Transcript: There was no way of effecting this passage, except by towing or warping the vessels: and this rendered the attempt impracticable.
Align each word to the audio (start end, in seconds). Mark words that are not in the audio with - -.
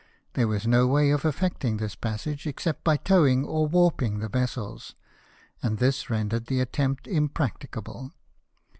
There 0.33 0.47
was 0.47 0.65
no 0.65 0.87
way 0.87 1.11
of 1.11 1.25
effecting 1.25 1.77
this 1.77 1.93
passage, 1.93 2.47
except 2.47 2.83
by 2.83 2.97
towing 2.97 3.45
or 3.45 3.67
warping 3.67 4.17
the 4.17 4.29
vessels: 4.29 4.95
and 5.61 5.77
this 5.77 6.09
rendered 6.09 6.47
the 6.47 6.59
attempt 6.59 7.07
impracticable. 7.07 8.11